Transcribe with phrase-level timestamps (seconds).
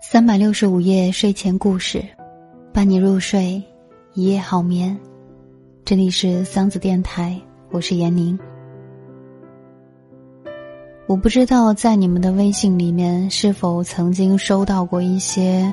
[0.00, 2.04] 三百六十五夜睡前故事，
[2.72, 3.62] 伴你入睡，
[4.14, 4.98] 一夜好眠。
[5.84, 8.36] 这里是桑子电台，我是闫宁。
[11.06, 15.72] 我不知道在你们的微信里面是否曾经收到过一些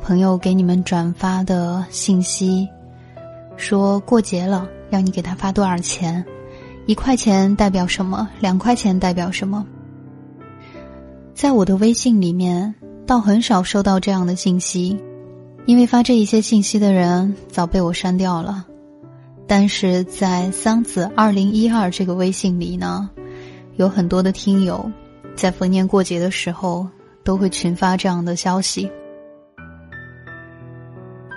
[0.00, 2.66] 朋友给你们转发的信息，
[3.58, 6.24] 说过节了要你给他发多少钱，
[6.88, 9.66] 一块钱代表什么，两块钱代表什么。
[11.34, 12.74] 在我的微信里面，
[13.06, 14.98] 倒很少收到这样的信息，
[15.66, 18.64] 因为发这一些信息的人早被我删掉了。
[19.46, 23.10] 但是在桑子二零一二这个微信里呢，
[23.76, 24.90] 有很多的听友，
[25.36, 26.88] 在逢年过节的时候
[27.22, 28.90] 都会群发这样的消息。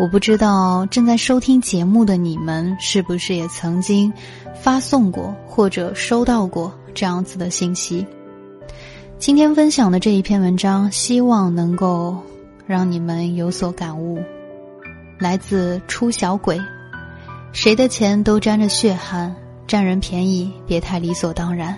[0.01, 4.11] 我不知道正在收听节目的你们是不是也曾经
[4.55, 8.03] 发送过或者收到过这样子的信息。
[9.19, 12.17] 今天分享的这一篇文章，希望能够
[12.65, 14.17] 让你们有所感悟，
[15.19, 16.59] 来自出小鬼。
[17.53, 19.35] 谁的钱都沾着血汗，
[19.67, 21.77] 占人便宜别太理所当然。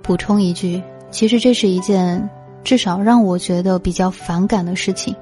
[0.00, 2.30] 补充一句，其实这是一件
[2.64, 5.14] 至少让我觉得比较反感的事情，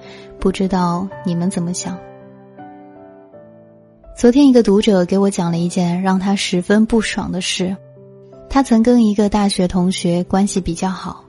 [0.47, 1.99] 不知道你们怎么想？
[4.17, 7.77] 昨天一个读者给我讲了一件让他十分不爽的事，
[8.49, 11.25] 他曾跟一个大学同学关系比较好，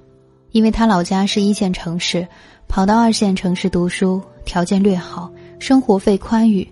[0.51, 2.27] 因为他老家是一线城市，
[2.67, 6.71] 跑到二线城市读书，条件略好，生活费宽裕。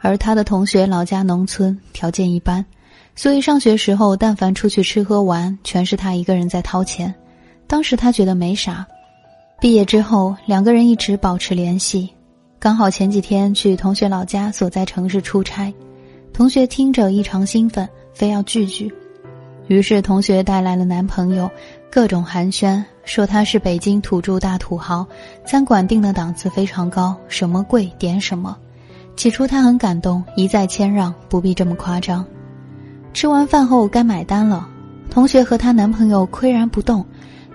[0.00, 2.66] 而他的同学老家农村，条件一般，
[3.14, 7.14] 所以上学时候，但凡出去吃喝玩，全是他一个人在掏钱。
[7.68, 8.84] 当时他觉得没啥。
[9.60, 12.10] 毕业之后，两个人一直保持联系。
[12.58, 15.72] 刚好前几天去同学老家所在城市出差，
[16.32, 18.92] 同学听着异常兴奋，非要聚聚。
[19.66, 21.50] 于是同学带来了男朋友，
[21.90, 25.06] 各种寒暄，说他是北京土著大土豪，
[25.46, 28.56] 餐馆订的档次非常高，什么贵点什么。
[29.16, 32.24] 起初他很感动，一再谦让，不必这么夸张。
[33.14, 34.68] 吃完饭后该买单了，
[35.08, 37.04] 同学和她男朋友岿然不动，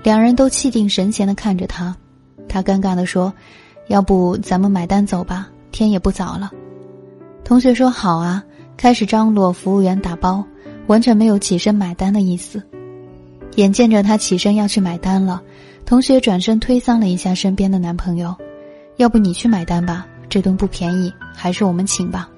[0.03, 1.95] 两人都气定神闲的看着他，
[2.47, 3.33] 他尴尬的说
[3.87, 6.51] ：“要不咱们买单走吧，天也不早了。”
[7.43, 8.43] 同学说：“好啊。”
[8.77, 10.41] 开始张罗服务员打包，
[10.87, 12.63] 完全没有起身买单的意思。
[13.55, 15.41] 眼见着他起身要去买单了，
[15.85, 18.33] 同学转身推搡了一下身边的男朋友
[18.95, 22.29] ：“要不你去买单吧。”这顿不便宜，还是我们请吧。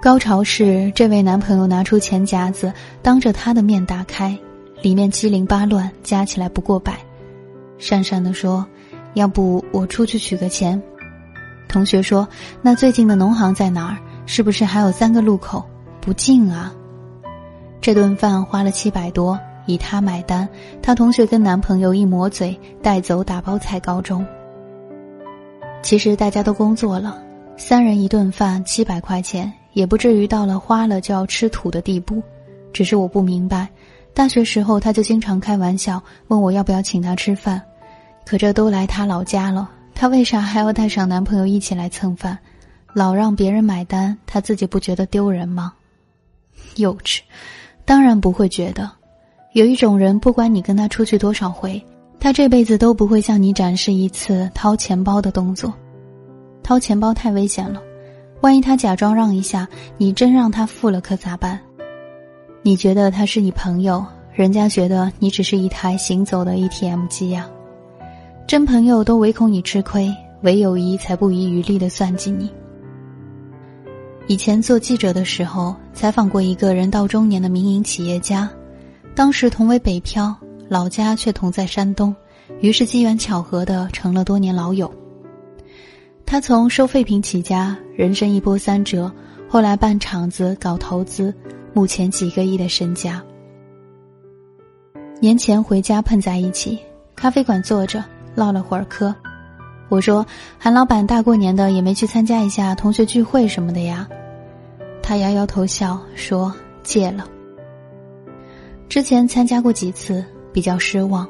[0.00, 2.72] 高潮是这位男朋友拿出钱夹子，
[3.02, 4.36] 当着她的面打开，
[4.82, 6.98] 里面七零八乱，加起来不过百。
[7.78, 8.66] 讪讪的说
[9.14, 10.80] ：“要不我出去取个钱？”
[11.68, 12.26] 同学说
[12.60, 13.98] ：“那最近的农行在哪儿？
[14.26, 15.64] 是不是还有三个路口？
[16.00, 16.74] 不近啊。”
[17.80, 20.48] 这顿饭花了七百多，以她买单。
[20.82, 24.26] 她同学跟男朋友一抹嘴，带走打包菜告终。
[25.80, 27.22] 其实大家都工作了，
[27.56, 32.20] 三人一顿饭七百块钱，也不至于到了花了就要吃土的地步。
[32.72, 33.68] 只是我不明白，
[34.14, 37.60] 大学时候他就经常开玩笑问我要不要请他吃饭，
[38.26, 42.38] 可这都来他老家了，他为啥还要带上男朋友一起来蹭饭？
[42.94, 45.72] 老让别人买单，他自己不觉得丢人吗？
[46.76, 47.20] 幼稚，
[47.84, 48.90] 当然不会觉得。
[49.54, 51.82] 有一种人，不管你跟他出去多少回。
[52.20, 55.72] 他这辈子都不会向你展示一次掏钱包的动作，
[56.62, 57.82] 掏钱包太危险了，
[58.42, 59.66] 万一他假装让一下，
[59.98, 61.58] 你真让他付了可咋办？
[62.64, 67.50] 你觉得他是你朋友，人家觉得你只是一台行走的 ATM 机呀。
[68.46, 72.48] 真朋友都唯恐你吃亏，唯友谊才不遗余力的算计你。
[74.28, 78.48] 以前做记者的时候，采访过一个人到中年的民营企业家，
[79.12, 80.32] 当时同为北漂，
[80.68, 82.14] 老家却同在山东，
[82.60, 84.88] 于是机缘巧合的成了多年老友。
[86.24, 89.10] 他从收废品起家，人生一波三折，
[89.48, 91.34] 后来办厂子、搞投资，
[91.74, 93.22] 目前几个亿的身家。
[95.20, 96.78] 年前回家碰在一起，
[97.14, 98.04] 咖啡馆坐着
[98.34, 99.14] 唠了会儿嗑。
[99.88, 100.26] 我说
[100.58, 104.08] ：“韩老板大过年的也没去参加一下同学聚会什么的呀？”
[105.02, 106.52] 他摇摇头笑说
[106.82, 107.26] ：“戒了。
[108.88, 111.28] 之前参加过几次，比较失望，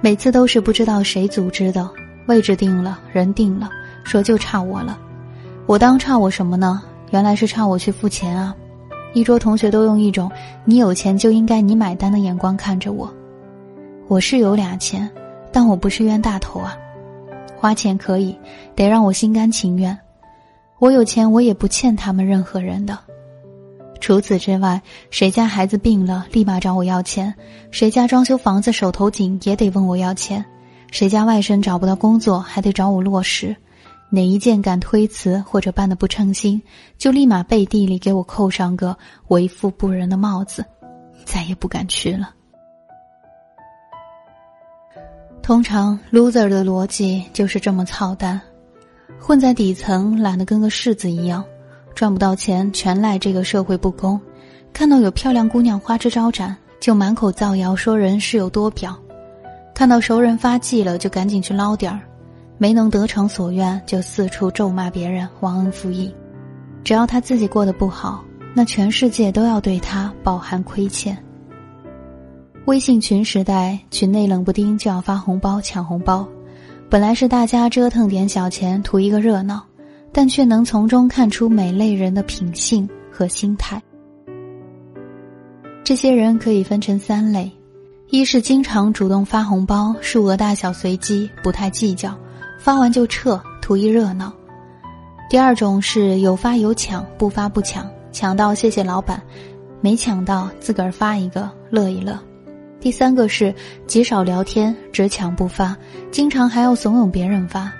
[0.00, 1.88] 每次都是不知道谁组织的，
[2.26, 3.70] 位置定了，人定了，
[4.04, 4.98] 说就差我了。
[5.66, 6.82] 我当差我什么呢？
[7.10, 8.54] 原来是差我去付钱啊！
[9.14, 10.30] 一桌同学都用一种
[10.64, 13.12] ‘你有钱就应该你买单’的眼光看着我。
[14.06, 15.08] 我是有俩钱，
[15.52, 16.76] 但我不是冤大头啊。”
[17.56, 18.38] 花钱可以，
[18.76, 19.98] 得让我心甘情愿。
[20.78, 22.96] 我有钱，我也不欠他们任何人的。
[24.00, 27.32] 除此之外，谁家孩子病了，立马找我要钱；
[27.72, 30.40] 谁家装修房子手头紧，也得问我要钱；
[30.92, 33.56] 谁家外甥找不到工作，还得找我落实。
[34.10, 36.60] 哪一件敢推辞或者办的不称心，
[36.96, 38.96] 就立马背地里给我扣上个
[39.28, 40.64] 为富不仁的帽子，
[41.24, 42.30] 再也不敢去了。
[45.42, 48.40] 通常，loser 的逻辑就是这么操蛋，
[49.18, 51.44] 混在底层，懒得跟个柿子一样，
[51.94, 54.20] 赚不到钱全赖这个社会不公。
[54.72, 58.94] 看到有漂亮姑娘花枝招展，就满口造谣说人是有多婊；
[59.74, 61.98] 看到熟人发迹了，就赶紧去捞点儿；
[62.58, 66.12] 没能得偿所愿，就四处咒骂别人忘恩负义。
[66.84, 68.24] 只要他自己过得不好，
[68.54, 71.16] 那全世界都要对他饱含亏欠。
[72.66, 76.28] 微信群时代，群内冷不丁就要发红包抢红包，
[76.90, 79.64] 本来是大家折腾点小钱图一个热闹，
[80.12, 83.80] 但却能从中看出每类人的品性和心态。
[85.84, 87.50] 这些人可以分成三类：
[88.10, 92.14] 一是经常主动发红包，数额大小随机，不太计较，
[92.58, 94.32] 发完就撤，图一热闹；
[95.30, 99.22] 第二种是有发有抢，不发不抢，抢到谢谢老板，
[99.80, 102.18] 没抢到自个儿发一个乐一乐。
[102.80, 103.54] 第三个是
[103.86, 105.76] 极少聊天，只抢不发，
[106.10, 107.72] 经常还要怂恿别人发。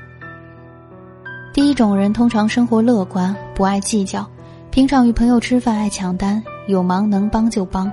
[1.53, 4.25] 第一种人通常生活乐观，不爱计较，
[4.71, 7.91] 平常与朋友吃饭爱抢单，有忙能帮就帮。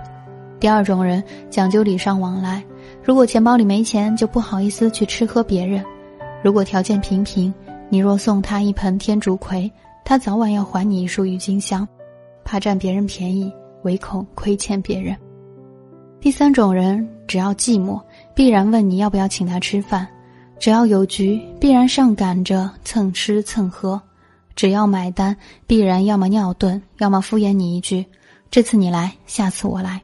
[0.59, 2.63] 第二种人讲究礼尚往来，
[3.03, 5.83] 如果钱包里没钱，就不好意思去吃喝别人。
[6.45, 7.51] 如果条件平平，
[7.89, 9.69] 你若送他一盆天竺葵，
[10.03, 11.87] 他早晚要还你一束郁金香，
[12.43, 13.51] 怕占别人便宜，
[13.81, 15.17] 唯恐亏欠别人。
[16.21, 17.99] 第三种人，只要寂寞，
[18.35, 20.05] 必然问你要不要请他吃饭；
[20.59, 23.99] 只要有局，必然上赶着蹭吃蹭喝；
[24.55, 28.05] 只要买单，必然要么尿遁，要么敷衍你一句
[28.51, 29.99] ：“这次你来，下次我来。”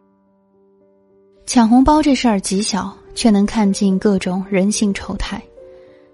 [1.45, 5.39] 抢红包这事儿极小，却能看尽各种人性丑态。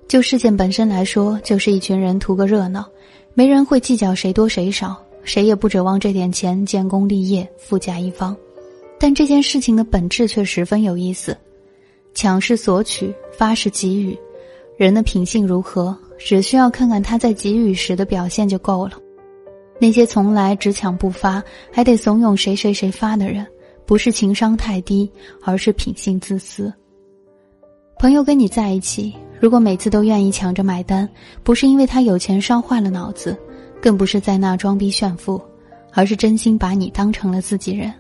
[0.08, 2.86] 就事件本身来说，就是一群人图个热闹，
[3.34, 8.36] 没人会计较谁多谁少，谁也不指望这点钱建功立业、富甲一方。
[8.98, 11.38] 但这件事情的本质却十分有意思，
[12.14, 14.18] 抢是索取，发是给予，
[14.78, 18.94] 人的品性如何，只需要看看他在给予时的表现就够了。
[19.80, 23.46] 那些从来只抢不发，还得怂恿谁谁谁发的人，
[23.86, 25.12] 不是情商太低，
[25.44, 26.74] 而是品性自私。
[28.00, 31.08] 朋友跟你在一起，如果每次都愿意抢着买单，
[31.44, 33.38] 不是因为他有钱烧坏了脑子，
[33.82, 35.40] 更不是在那装逼炫富，
[35.94, 37.94] 而是真心把你当成了自己人。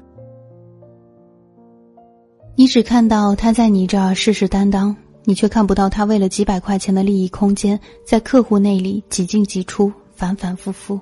[2.56, 11.00] 你只看到他在你这儿事事担当，你却看不到他为了几百块钱的利益空间，在客户那里几进几出，反反复复。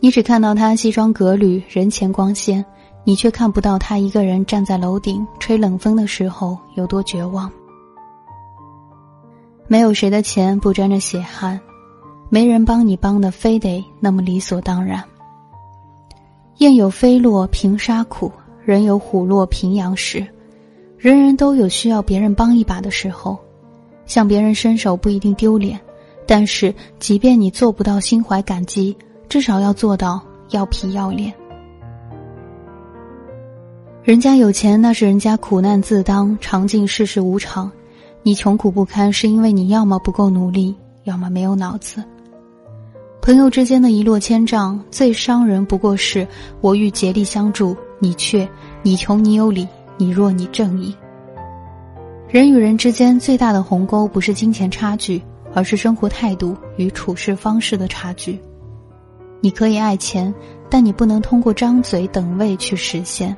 [0.00, 2.64] 你只看到他西装革履，人前光鲜，
[3.04, 7.52] 你却看不到他一个人站在楼顶吹冷风的时候有多绝望。
[9.70, 11.60] 没有谁的钱不沾着血汗，
[12.30, 15.04] 没人帮你帮的非得那么理所当然。
[16.56, 18.32] 雁有飞落平沙苦，
[18.64, 20.26] 人有虎落平阳时。
[20.96, 23.38] 人人都有需要别人帮一把的时候，
[24.06, 25.78] 向别人伸手不一定丢脸，
[26.26, 28.96] 但是即便你做不到心怀感激，
[29.28, 31.32] 至少要做到要皮要脸。
[34.02, 37.70] 人家有钱那是人家苦难自当，尝尽世事无常；
[38.22, 42.02] 你穷苦不堪，是因为你要么不够努力，要么没有脑子。
[43.20, 46.26] 朋友之间的一落千丈，最伤人不过是
[46.60, 48.48] 我欲竭力相助，你却
[48.82, 49.66] 你穷你有理。
[50.00, 50.94] 你弱你正义，
[52.28, 55.20] 人与人之间最大的鸿沟不是金钱差距，
[55.52, 58.38] 而是生活态度与处事方式的差距。
[59.40, 60.32] 你可以爱钱，
[60.70, 63.36] 但你不能通过张嘴等位去实现。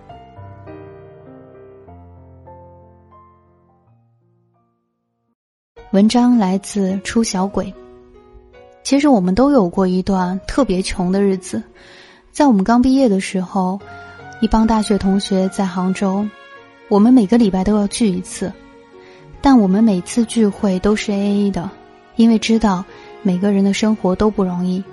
[5.92, 7.74] 文章来自出小鬼。
[8.84, 11.60] 其实我们都有过一段特别穷的日子，
[12.30, 13.76] 在我们刚毕业的时候，
[14.40, 16.24] 一帮大学同学在杭州，
[16.88, 18.52] 我们每个礼拜都要聚一次，
[19.42, 21.68] 但我们每次聚会都是 A A 的，
[22.14, 22.84] 因为知道
[23.22, 24.84] 每个人的生活都不容易，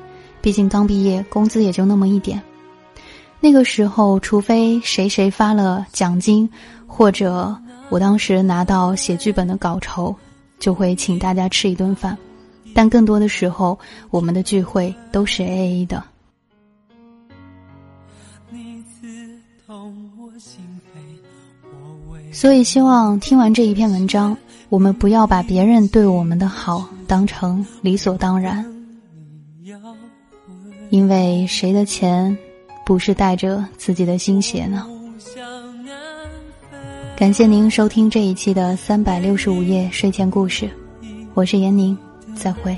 [0.42, 2.42] 毕竟刚毕业，工资也就那么一点。
[3.40, 6.50] 那个时候，除非谁谁发了奖金，
[6.88, 7.56] 或者
[7.90, 10.16] 我当时拿到写剧本的稿酬。
[10.60, 12.18] 就会请大家吃一顿饭，
[12.74, 13.78] 但更多的时候，
[14.10, 16.04] 我们的聚会都是 A A 的。
[22.32, 24.38] 所以，希望听完这一篇文章，
[24.70, 28.64] 我们不要把别人对我们的好当成理所当然，
[30.90, 32.38] 因为谁的钱
[32.86, 34.88] 不是带着自己的心血呢？
[37.18, 40.70] 感谢您收听这一期的三百六十五夜睡前故事，
[41.34, 41.98] 我是闫宁，
[42.36, 42.78] 再会。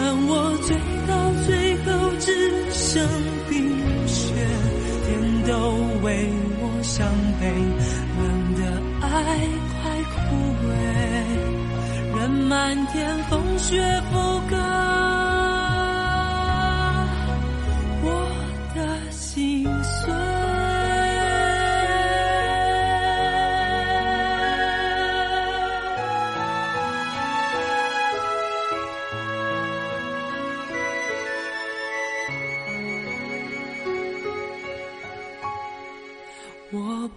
[0.00, 0.74] 让我醉
[1.06, 1.12] 到
[1.46, 1.88] 最后
[2.18, 2.26] 只
[2.72, 3.06] 剩
[3.50, 3.54] 冰
[4.08, 4.32] 雪。
[5.04, 5.08] 天
[5.46, 5.52] 都
[6.02, 6.08] 为
[6.58, 6.96] 我伤
[7.38, 7.42] 悲，
[8.16, 8.20] 冷
[8.56, 8.60] 的
[9.02, 9.06] 爱
[9.68, 9.78] 快
[10.14, 10.18] 枯
[10.64, 10.72] 萎，
[12.16, 12.96] 任漫天
[13.28, 13.68] 风雪
[14.10, 14.16] 风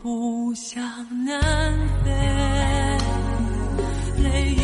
[0.04, 0.84] 不想
[1.24, 1.42] 南
[2.04, 2.12] 飞，
[4.22, 4.56] 泪一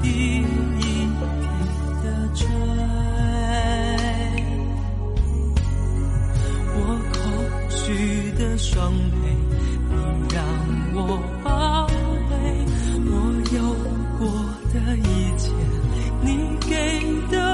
[0.00, 0.08] 滴
[0.38, 1.26] 一滴
[2.04, 2.46] 的坠。
[6.76, 6.78] 我
[7.10, 7.18] 空
[7.68, 9.26] 虚的双臂，
[9.90, 9.92] 你
[10.32, 10.38] 让
[10.94, 10.98] 我
[11.42, 11.88] 包
[12.30, 12.32] 围。
[13.10, 13.12] 我
[13.56, 13.58] 有
[14.20, 14.22] 过
[14.72, 15.50] 的一切，
[16.22, 16.28] 你
[16.60, 16.70] 给
[17.28, 17.49] 的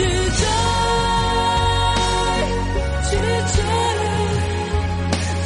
[0.00, 0.06] 去
[0.38, 0.42] 追，
[3.10, 3.12] 去
[3.52, 3.56] 追，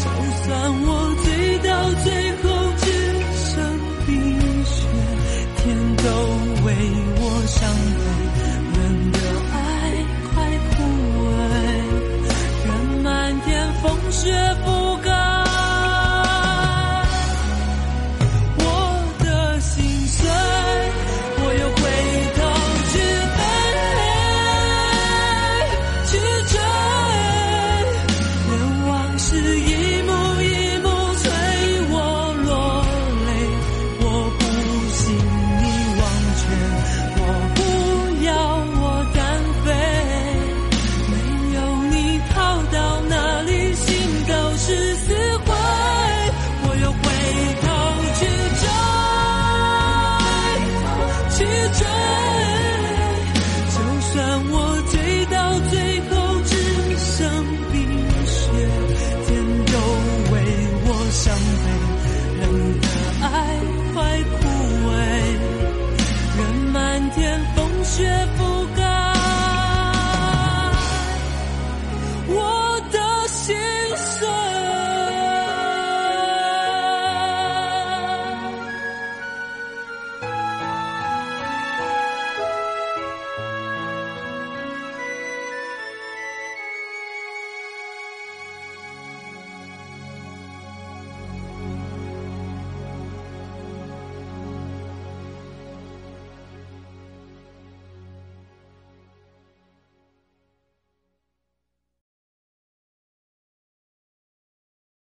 [0.00, 0.04] 就
[0.44, 0.46] 算
[0.86, 0.88] 我
[1.24, 1.26] 醉
[1.58, 1.70] 到
[2.04, 2.06] 最
[2.42, 2.44] 后
[2.78, 2.82] 只
[3.34, 3.52] 剩
[4.06, 4.08] 冰
[4.64, 4.74] 雪，
[5.56, 5.62] 天
[5.96, 6.02] 都
[6.64, 6.66] 为
[7.18, 7.20] 我。
[7.46, 7.60] 伤
[7.98, 8.02] 悲，
[8.74, 8.80] 冷
[9.12, 9.14] 的
[9.52, 9.54] 爱
[10.32, 10.34] 快
[10.70, 10.74] 枯
[11.28, 11.28] 萎，
[12.64, 12.66] 任
[13.02, 13.06] 漫
[13.42, 13.46] 天
[13.82, 14.22] 风雪。